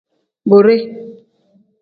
Bode. 0.49 0.75